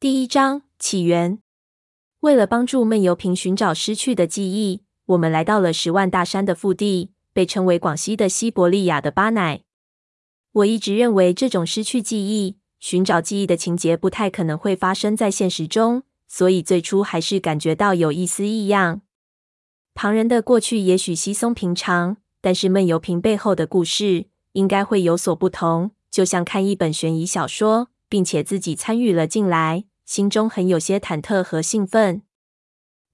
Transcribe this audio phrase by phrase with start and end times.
[0.00, 1.40] 第一章起源。
[2.20, 9.60] 为了帮助闷油瓶寻找失去的记忆，我们来到了十万大山的腹地，被称为广西的西伯利亚的巴乃。
[10.52, 19.02] 我一直认为这种失去记忆、寻找记忆的情节不太可能会发生在现实中，所以最初还是感觉到有一丝异样。
[19.92, 29.84] 旁人的过去也许稀松平常，但是闷油瓶背后的故事应该会有所不同，就像看一本悬疑小说，并且自己参与了进来。
[30.10, 32.22] 心中很有些忐忑和兴奋。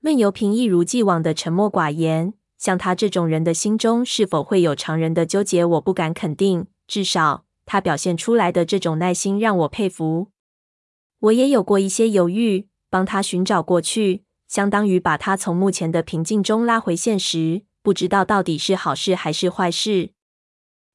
[0.00, 6.68] 闷油瓶一如既往的沉默寡言，像他这种人的心中是否会有常人的纠结，我不敢肯定。
[6.86, 10.28] 至少他表现出来的这种耐心让我佩服。
[11.18, 20.12] 我也有过一些犹豫，帮他寻找过去，相当于把他从目前的平静中拉回现实，不知道到底是好事还是坏事。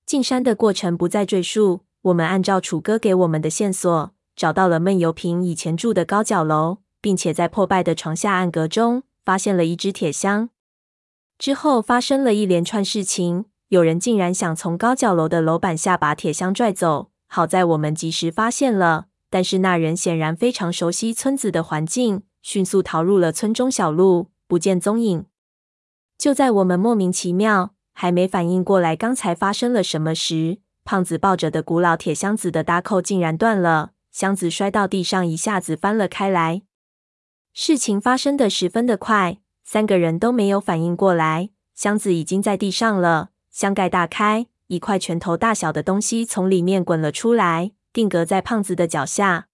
[0.07, 4.11] 进山的过程不再赘述，我们按照楚哥给我们的线索。
[4.41, 10.49] 找到了闷油瓶以前住的高脚楼，并且在破败的床下暗格中发现了一只铁箱。
[11.37, 17.11] 之后发生了一连串事情，有人竟然想从高脚楼的楼板下把铁箱拽走。
[17.27, 25.25] 好在我们及时发现了，但是那人显然非常熟悉村子的环境，迅速逃入了村中小路，不见踪影。
[26.17, 33.91] 就在我们莫名其妙还没反应过来刚才发生了什么时，胖子抱着的古老铁箱子的搭扣竟然断了。
[34.11, 36.61] 箱子摔到地上，一下子翻了开来。
[37.53, 43.29] 事情发生的十分的快，三个人都没有反应过来，箱子已经在地上了。
[43.49, 49.47] 箱盖大开，一块拳头大小的东西从里面滚了出来，定格在胖子的脚下。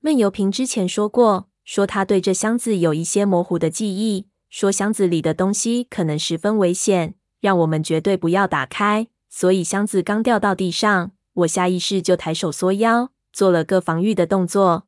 [0.00, 9.08] 闷油瓶之前说过，说他对这箱子有一些模糊的记忆，说箱子里的东西可能十分危险，让我们绝对不要打开。
[9.28, 13.10] 所以箱子刚掉到地上，我下意识就抬手缩腰。
[13.36, 14.86] 做了个防御的动作，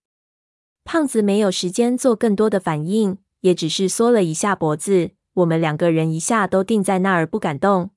[0.83, 5.11] 胖子没有时间做更多的反应，也只是缩了一下脖子。
[5.35, 7.91] 我们两个人一下都定在那儿不敢动。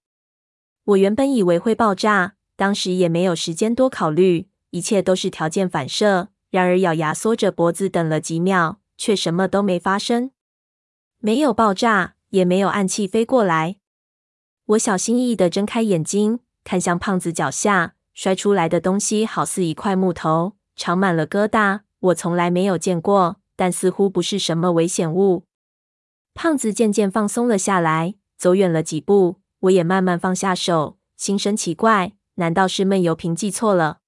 [0.84, 6.28] 我原本以为会爆炸，当时也没有时间多考虑，一切都是条件反射。
[6.50, 10.32] 然而咬牙缩着脖子等了几秒，却什么都没发生，
[11.20, 13.78] 没有爆炸，也没有暗器飞过来。
[14.66, 17.96] 我小心翼翼的睁开眼睛，看向胖子脚下。
[18.14, 21.82] 摔出来的东西好似一块木头，长满了疙瘩。
[22.00, 25.46] 我从来没有见过，但似乎不是什么危险物。
[26.34, 34.00] 胖子渐渐放松了下来，走远了几步，我也慢慢放下手，心生奇怪：难道是闷油瓶记错了？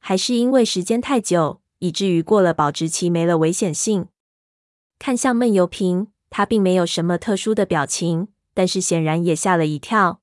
[0.00, 4.08] 还是因为时间太久，以至于过了保质期，没了危险性？
[4.98, 10.20] 看向闷油瓶，他并没有什么特殊的表情，但是显然也吓了一跳。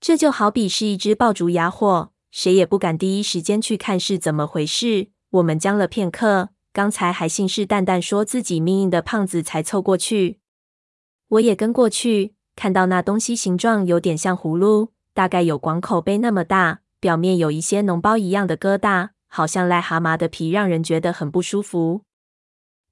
[0.00, 5.08] 这就好比是一只爆竹哑火，谁也不敢第一时间去看是怎么回事。
[5.30, 10.38] 我们僵了片刻，刚才还信誓旦旦说自己命硬的胖子才凑过去。
[11.28, 22.02] 我也跟过去，看到那东西形状有点像葫芦，大概有广口杯那么大，表面有一些脓包一样的疙瘩，好像癞蛤蟆的皮，让人觉得很不舒服。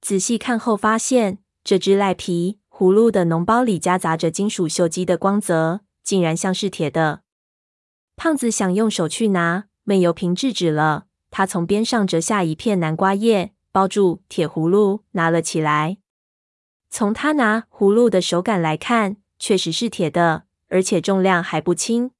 [0.01, 5.81] 仔细看后发现，这只癞皮葫芦的脓包里夹杂着金属锈迹的光泽。
[6.05, 7.23] 竟然像是铁的。
[8.15, 11.07] 胖子想用手去拿，闷油瓶制止了。
[11.29, 15.97] 他从边上折下一片南瓜叶，包住铁葫芦，拿了起来。
[16.89, 22.11] 从他拿葫芦的手感来看，确实是铁的，而且重量还不轻。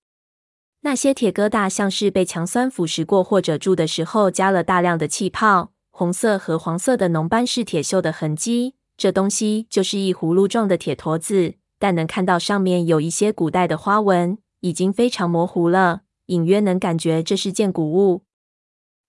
[0.81, 5.71] 那些铁疙瘩像是被强酸腐蚀过，或者铸的时候加了大量的气泡。
[5.91, 8.75] 红色和黄色的脓斑是铁锈的痕迹。
[8.97, 11.55] 这东西就是一葫芦状的铁坨子。
[11.77, 18.23] 但能看到上面有一些古代的花纹，已经非常模糊了，隐约能感觉这是件古物。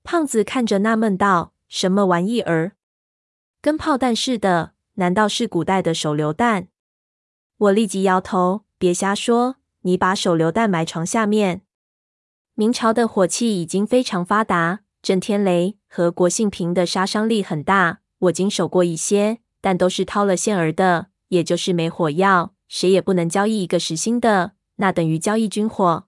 [0.03, 2.73] 胖子看着纳闷道：“什么玩意儿？
[3.61, 4.73] 跟炮弹似的？
[4.95, 6.69] 难道是古代的手榴弹？”
[7.59, 9.57] 我立即摇头：“别瞎说！
[9.83, 11.63] 你把手榴弹埋床下面。
[12.55, 18.01] 明朝的火器已经非常发达，震天雷和国姓瓶的杀伤力很大。
[18.19, 26.07] 我经手过一些，但都是掏了线儿的，也就是没火药。”谁也不能交易一个实心的，那等于交易军火。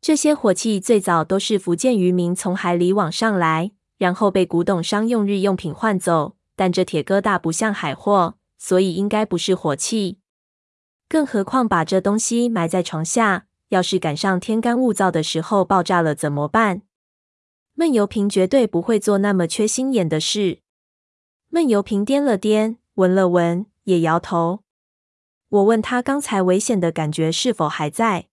[0.00, 6.36] 这些火器最早都是福建渔民从海里网上来，然后被古董商用日用品换走。
[6.54, 10.18] 但这铁疙瘩不像海货，所以应该不是火器。
[11.08, 16.82] 更何况把这东西埋在床下，要是赶上天干物燥的时候爆炸了怎么办？
[17.74, 20.60] 闷油瓶绝对不会做那么缺心眼的事。
[21.48, 24.61] 闷油瓶掂了掂，闻了闻，也摇头。
[25.52, 28.28] 我问他刚才危险的感觉是否还在？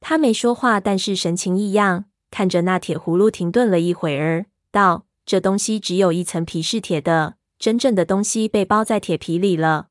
[0.00, 9.88] 他没说话，但是神情异样，看着那铁葫芦停顿了一会儿，道：“这东西只有一层皮是铁的，真正的东西被包在铁皮里了。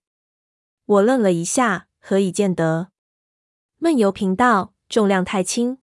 [0.86, 2.90] 我愣了一下，何以见得？
[3.80, 5.80] 闷油瓶道：重量太轻。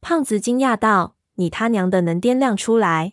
[0.00, 3.12] 胖子惊讶道：你他娘的能掂量出来？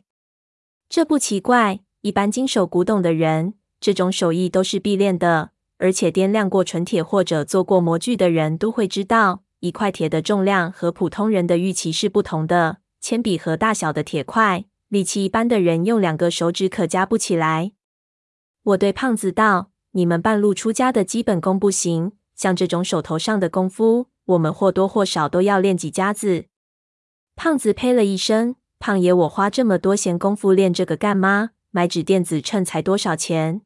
[0.90, 5.52] 这不奇怪，一般经手古董的人，这种手艺都是必练的。
[5.78, 12.78] 而且掂量过纯铁或者做过模具的人都会知道，一块铁的重量和普通人的预期是不同的。
[13.02, 17.74] 铅笔盒大小的铁块，力气一般的人用两个手指可夹不起来。
[18.64, 26.46] 我对胖子道：“你们半路出家的基本功不行，像这种手头上的功夫，我们或多或少都要练几家子。”
[27.36, 31.50] 胖子呸了一声：“胖爷，我花这么多闲工夫练这个干嘛？
[31.72, 33.64] 买纸电子秤才多少钱？”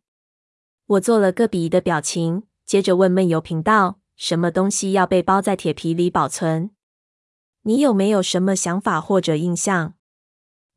[0.87, 6.71] 我做了个鄙夷的表情，接着问闷油瓶道：“什么东西要被包在铁皮里保存？
[7.63, 9.95] 你有没有什么想法或者印象？”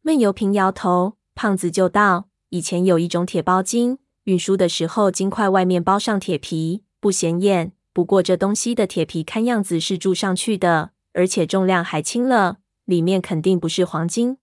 [0.03, 7.73] 闷油瓶摇头，胖子就道：“以前有一种铁包金，运输的时候金块外面包上铁皮，不显眼。
[7.93, 14.39] 不过这东西的铁皮看样子是铸上去的，而且重量还轻了，里面肯定不是黄金。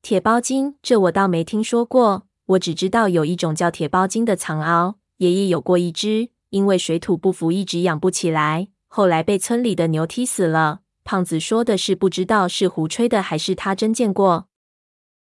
[0.00, 10.80] 铁包金，这我倒没听说过。”我只知道有一种叫铁包金的藏獒，爷爷有过一只，因为水土不服，一直养不起来，后来被村里的牛踢死了。
[11.02, 14.48] 胖子说的是不知道是胡吹的还是他真见过。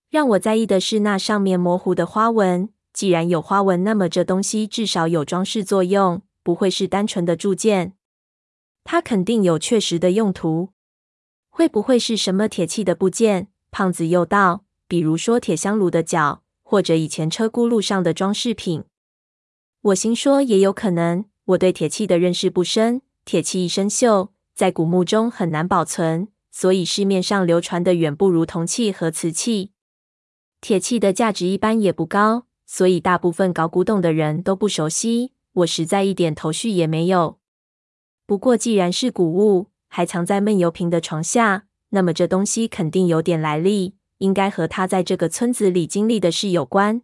[0.09, 7.93] 让我在意的是那上面模糊的花纹，既然有花纹，那么这东西至少有装饰作用，不会是单纯的铸件。
[8.83, 10.69] 它肯定有确实的用途。
[11.49, 13.49] 会不会是什么铁器的部件？
[13.71, 16.43] 胖子又道，比如说铁香炉的脚。
[16.69, 18.83] 或者以前车轱辘上的装饰品，
[19.81, 21.25] 我心说也有可能。
[21.45, 29.71] 我对铁器的认识不深，铁器一生锈，在古墓中很难保存，所以市面上流传的远不如铜器和瓷器。
[30.61, 35.31] 铁器的价值一般也不高，所以大部分搞古董的人都不熟悉。
[35.53, 37.39] 我实在一点头绪也没有。
[38.27, 43.95] 不过既然是古物，还藏在闷油瓶的床下，那么这东西肯定有点来历。
[44.19, 47.01] 应该和他在这个村子里经历的事有关。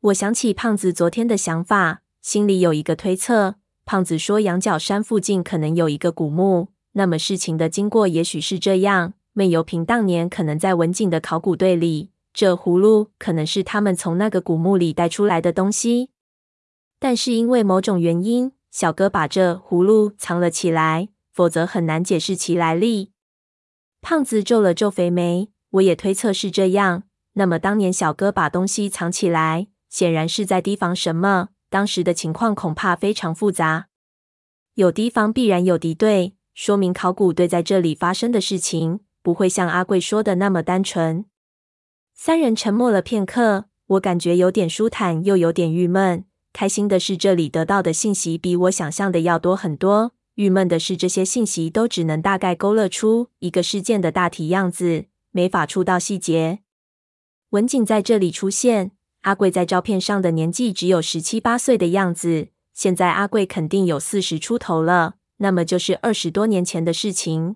[0.00, 3.56] 我想起胖子昨天的想法，心里有一个推测。
[3.84, 16.10] 胖子说羊角山附近可能有一个古墓，那么事情的经过也许是这样：闷油瓶当年可能在文景的考古队里，这葫芦可能是他们从那个古墓里带出来的东西。
[17.00, 23.12] 但是因为某种原因，小哥把这葫芦藏了起来，否则很难解释其来历。
[24.02, 25.48] 胖子皱了皱肥眉。
[25.70, 27.04] 我也推测是这样。
[27.34, 31.50] 那么当年小哥把东西藏起来，显然是在提防什么。
[31.70, 33.88] 当时的情况恐怕非常复杂，
[34.74, 41.26] 有提防必然有敌对，说明考古队在这里发生的事情不会像阿贵说的那么单纯。
[42.14, 46.24] 三人沉默了片刻，我感觉有点舒坦，又有点郁闷。
[46.54, 55.04] 开心的是这里得到的信息比我想象的要多很多，郁闷的是这些信息都只能大概勾勒出一个事件的大体样子。
[55.38, 56.58] 没法触到细节。
[57.50, 58.90] 文景在这里出现，
[59.20, 62.48] 阿贵在照片上的年纪只有十七八岁的样子。
[62.74, 67.54] 现在阿贵肯定有四十出头了，那么就是二十多年前的事情。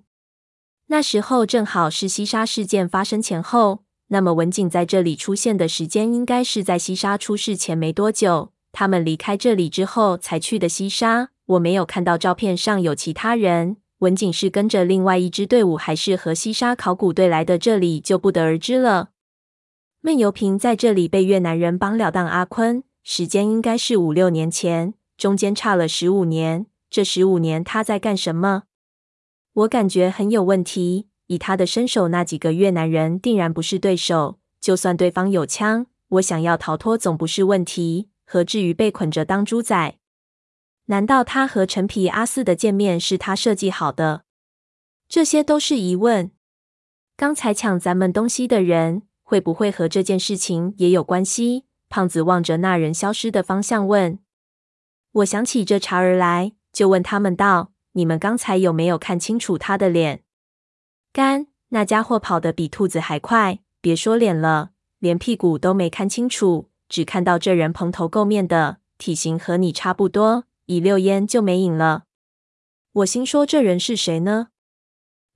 [0.86, 8.52] 那时候正好是西沙事件发生前后，那么文景在这里出现的时间应该是在西沙出事前没多久。
[8.70, 11.30] 他们离开这里之后才去的西沙。
[11.46, 13.78] 我没有看到照片上有其他人。
[14.02, 17.56] 文景是跟着另外一支队伍，还是和西沙考古队来的？
[17.56, 19.10] 这里就不得而知了。
[20.00, 26.66] 闷油瓶在这里被越南人帮了当阿坤，时间应该是五六年前，中间差了十五年。
[26.90, 28.64] 这十五年他在干什么？
[29.52, 31.06] 我感觉很有问题。
[31.28, 34.40] 以他的身手，那几个越南人定然不是对手。
[34.60, 38.08] 就算对方有枪，我想要逃脱总不是问题。
[38.26, 39.94] 何至于被捆着当猪仔？
[40.86, 44.24] 难道他和陈皮阿四的见面是他设计好的？
[45.08, 46.30] 这些都是疑问。
[47.16, 51.66] 刚才抢咱们东西的人会不会和这件事情也有关系？
[51.88, 54.18] 胖子望着那人消失的方向问。
[55.12, 60.22] 我想起这茬儿来，就问他们道：“你们刚才有没有看清楚他的脸？”
[61.12, 70.44] 干，那家伙跑得比兔子还快，别说脸了，连屁股都没看清楚，只看到这人蓬头垢面的，体型和你差不多。
[70.66, 72.04] 一溜烟就没影了。
[72.92, 74.48] 我心说：“这人是谁呢？”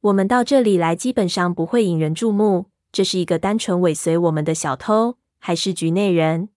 [0.02, 2.66] 我们到这里来，基本上不会引人注目。
[2.92, 6.50] 这是一个单纯尾随我们的小偷，还是局内人？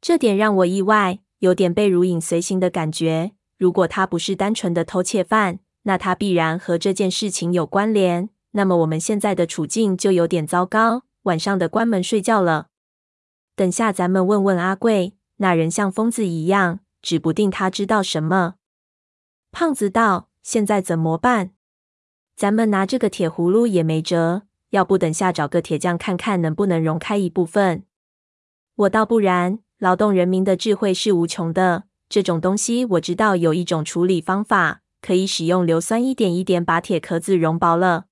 [0.00, 3.32] 这点让我意外，有点被如影随形的感觉。
[3.56, 8.28] 如果他不是单纯的偷窃犯，那他必然和这件事情有关联。
[8.52, 11.04] 那么我们现在的处境就有点糟糕。
[11.22, 12.68] 晚上的关门睡觉了。
[13.54, 18.54] 等下咱们问问阿贵，那人像疯子一样，指不定他知道什么。
[19.52, 21.52] 胖子道：“现在怎么办？
[22.34, 27.84] 咱们拿这个铁葫芦也没辙，要不等下找个铁匠看看能不能熔开一部分。”
[28.74, 31.84] 我道：“不然，劳动人民的智慧是无穷的。
[32.08, 38.06] 这种东西我知道有一种处理方法，可以使用硫酸一点一点把铁壳子熔薄了。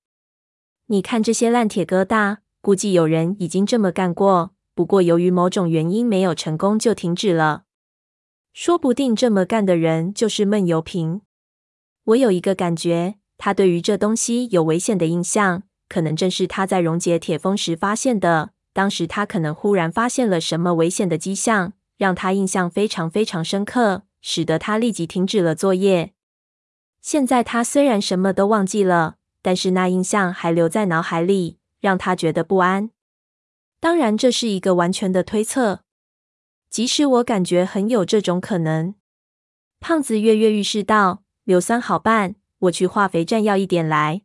[0.85, 7.63] 你看这些烂铁疙瘩，估计有人已经这么干过。”不过，由于某种原因没有成功，就停止了。
[8.55, 11.19] 说不定这么干的人就是闷油瓶。
[12.05, 18.51] 我有一个感觉，他对于这东西有危险的印象，可能正是他在溶解铁封时发现的。
[18.71, 26.13] 当时他可能忽然发现了什么危险的迹象，让他印象非常非常深刻，使得他立即停止了作业。
[27.01, 32.89] 现在他虽然什么都忘记了，但是那印象还留在脑海里，让他觉得不安。
[33.81, 35.81] 当然，这是一个完全的推测。
[36.69, 38.95] 即使我感觉很有这种可能，
[39.79, 44.23] 胖子跃跃欲试道：“硫酸好办，我去化肥站要一点来。”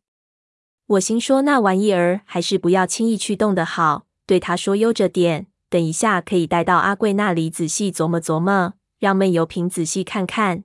[0.87, 10.65] 我心说那玩意儿还是不要轻易去动的好，对他说：“悠着点，等一下可以带到阿贵那里仔细琢磨琢磨，让闷油瓶仔细看看。”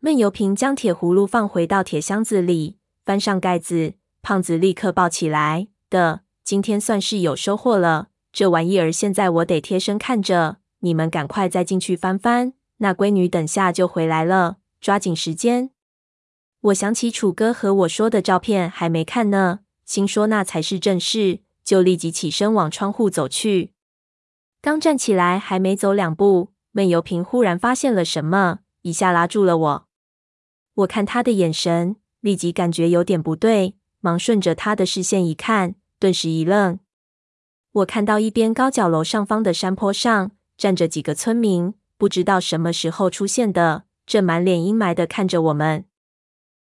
[0.00, 6.22] 闷油瓶将铁葫芦放回到铁箱子里，翻上盖子，胖子立刻抱起来的。
[6.44, 8.08] 今天算是有收获了。
[8.32, 12.52] 这玩意儿现在我得贴身看着，你们赶快再进去翻翻。
[12.78, 15.70] 那闺女等下就回来了，抓紧时间。
[16.60, 23.72] 我想起楚哥和我说的照片还没看呢，心说那才是正事，就立即起身往窗户走去。
[24.60, 29.88] 刚站起来，还没走两步，闷油瓶忽然发现了什么，一下拉住了我。
[30.74, 35.74] 我看他的眼神，立即感觉有点不对，忙顺着他的视线一看。
[36.00, 36.78] 顿时一愣，
[37.72, 45.84] 我看到一边高脚楼上方的山坡上站着几个村民，不知道什么时候出现的，正满脸阴霾的看着我们。